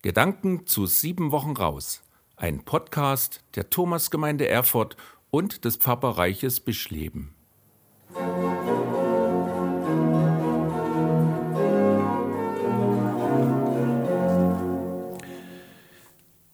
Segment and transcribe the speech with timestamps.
[0.00, 2.02] Gedanken zu sieben Wochen raus.
[2.36, 4.96] Ein Podcast der Thomasgemeinde Erfurt
[5.32, 7.34] und des Pfarrbereiches Bischleben.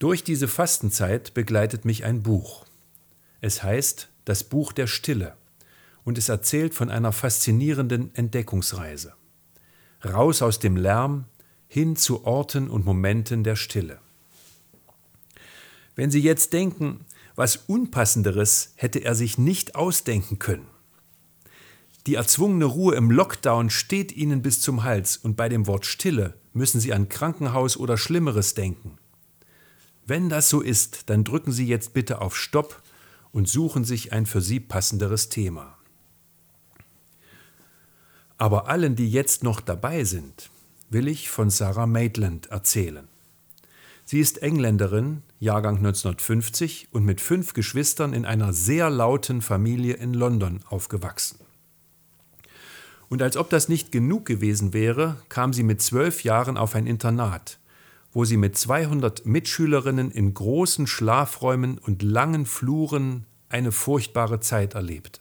[0.00, 2.64] Durch diese Fastenzeit begleitet mich ein Buch.
[3.40, 5.36] Es heißt Das Buch der Stille
[6.02, 9.14] und es erzählt von einer faszinierenden Entdeckungsreise.
[10.04, 11.26] Raus aus dem Lärm,
[11.68, 14.00] hin zu Orten und Momenten der Stille.
[15.94, 17.04] Wenn Sie jetzt denken,
[17.36, 20.66] was Unpassenderes hätte er sich nicht ausdenken können.
[22.06, 26.34] Die erzwungene Ruhe im Lockdown steht Ihnen bis zum Hals und bei dem Wort Stille
[26.52, 28.98] müssen Sie an Krankenhaus oder Schlimmeres denken.
[30.06, 32.82] Wenn das so ist, dann drücken Sie jetzt bitte auf Stopp
[33.30, 35.76] und suchen sich ein für Sie passenderes Thema.
[38.38, 40.50] Aber allen, die jetzt noch dabei sind,
[40.90, 43.08] will ich von Sarah Maitland erzählen.
[44.04, 50.14] Sie ist Engländerin, Jahrgang 1950 und mit fünf Geschwistern in einer sehr lauten Familie in
[50.14, 51.38] London aufgewachsen.
[53.10, 56.86] Und als ob das nicht genug gewesen wäre, kam sie mit zwölf Jahren auf ein
[56.86, 57.58] Internat,
[58.12, 65.20] wo sie mit 200 Mitschülerinnen in großen Schlafräumen und langen Fluren eine furchtbare Zeit erlebte.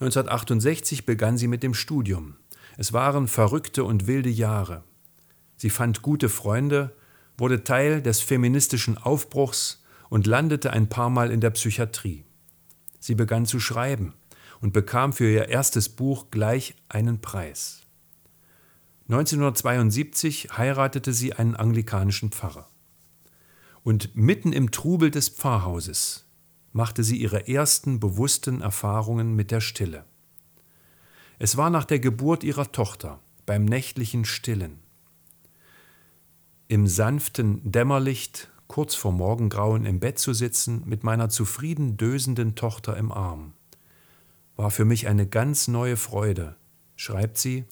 [0.00, 2.34] 1968 begann sie mit dem Studium.
[2.76, 4.84] Es waren verrückte und wilde Jahre.
[5.56, 6.96] Sie fand gute Freunde,
[7.36, 12.24] wurde Teil des feministischen Aufbruchs und landete ein paar Mal in der Psychiatrie.
[12.98, 14.14] Sie begann zu schreiben
[14.60, 17.82] und bekam für ihr erstes Buch gleich einen Preis.
[19.08, 22.68] 1972 heiratete sie einen anglikanischen Pfarrer.
[23.82, 26.26] Und mitten im Trubel des Pfarrhauses
[26.72, 30.04] machte sie ihre ersten bewussten Erfahrungen mit der Stille.
[31.38, 34.78] Es war nach der Geburt ihrer Tochter, beim nächtlichen Stillen.
[36.68, 42.96] Im sanften Dämmerlicht, kurz vor Morgengrauen im Bett zu sitzen, mit meiner zufrieden dösenden Tochter
[42.96, 43.52] im Arm,
[44.56, 46.56] war für mich eine ganz neue Freude,
[46.96, 47.64] schreibt sie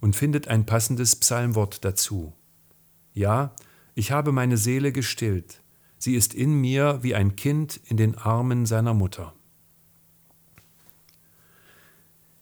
[0.00, 2.32] und findet ein passendes Psalmwort dazu.
[3.12, 3.54] Ja,
[3.94, 5.62] ich habe meine Seele gestillt,
[5.98, 9.34] sie ist in mir wie ein Kind in den Armen seiner Mutter.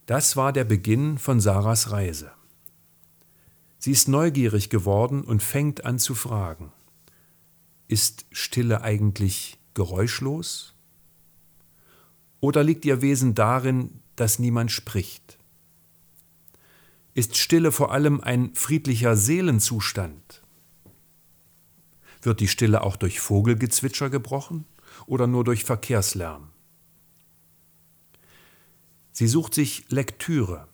[0.08, 2.30] Das war der Beginn von Sarahs Reise.
[3.78, 6.72] Sie ist neugierig geworden und fängt an zu fragen.
[7.88, 10.74] Ist Stille eigentlich geräuschlos?
[12.40, 15.38] Oder liegt ihr Wesen darin, dass niemand spricht?
[17.12, 20.42] Ist Stille vor allem ein friedlicher Seelenzustand?
[22.22, 24.64] Wird die Stille auch durch Vogelgezwitscher gebrochen
[25.04, 26.48] oder nur durch Verkehrslärm?
[29.18, 30.68] Sie sucht sich Lektüre,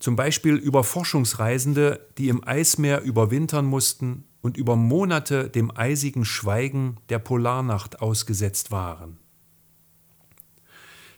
[0.00, 6.98] zum Beispiel über Forschungsreisende, die im Eismeer überwintern mussten und über Monate dem eisigen Schweigen
[7.08, 9.16] der Polarnacht ausgesetzt waren.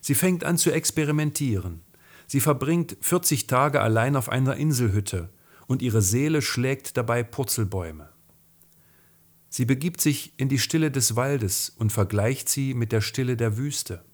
[0.00, 1.80] Sie fängt an zu experimentieren.
[2.28, 5.30] Sie verbringt 40 Tage allein auf einer Inselhütte
[5.66, 8.08] und ihre Seele schlägt dabei Purzelbäume.
[9.48, 13.56] Sie begibt sich in die Stille des Waldes und vergleicht sie mit der Stille der
[13.56, 14.04] Wüste.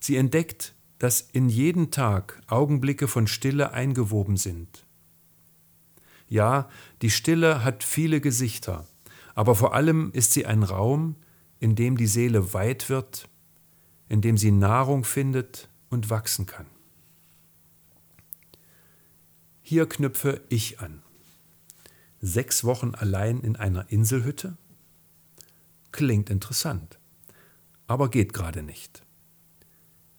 [0.00, 4.86] Sie entdeckt, dass in jeden Tag Augenblicke von Stille eingewoben sind.
[6.28, 6.68] Ja,
[7.02, 8.86] die Stille hat viele Gesichter,
[9.34, 11.16] aber vor allem ist sie ein Raum,
[11.58, 13.28] in dem die Seele weit wird,
[14.08, 16.66] in dem sie Nahrung findet und wachsen kann.
[19.60, 21.02] Hier knüpfe ich an.
[22.20, 24.56] Sechs Wochen allein in einer Inselhütte?
[25.90, 27.00] Klingt interessant,
[27.88, 29.02] aber geht gerade nicht.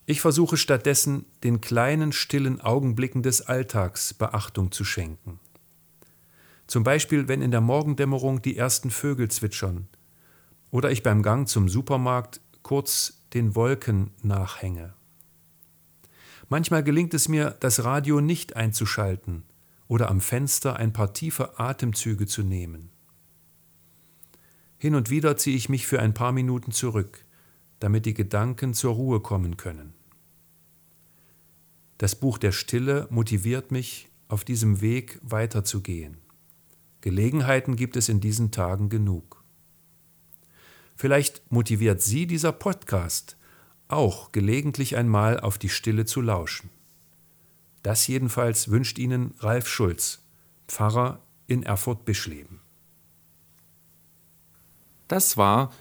[0.06, 5.40] Ich versuche stattdessen, den kleinen stillen Augenblicken des Alltags Beachtung zu schenken.
[6.68, 9.88] Zum Beispiel, wenn in der Morgendämmerung die ersten Vögel zwitschern
[10.72, 14.94] oder ich beim Gang zum Supermarkt kurz den Wolken nachhänge.
[16.50, 19.44] Manchmal gelingt es mir, das Radio nicht einzuschalten
[19.88, 22.90] oder am Fenster ein paar tiefe Atemzüge zu nehmen.
[24.78, 27.24] Hin und wieder ziehe ich mich für ein paar Minuten zurück,
[27.84, 29.94] damit die Gedanken zur Ruhe kommen können.
[31.98, 36.16] Das Buch der Stille motiviert mich, auf diesem Weg weiterzugehen.
[37.02, 39.44] Gelegenheiten gibt es in diesen Tagen genug.
[40.96, 43.36] Vielleicht motiviert Sie dieser Podcast,
[43.90, 46.70] auch gelegentlich einmal auf die Stille zu lauschen.
[47.82, 50.22] Das jedenfalls wünscht Ihnen Ralf Schulz,
[50.70, 52.62] Pfarrer in Erfurt-Bischleben.
[55.10, 55.74] Das war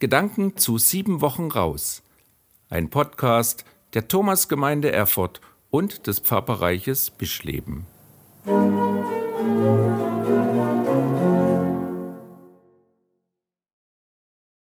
[0.00, 2.02] Gedanken zu sieben Wochen raus.
[2.70, 7.84] Ein Podcast der Thomasgemeinde Erfurt und des Pfarrbereiches Bischleben.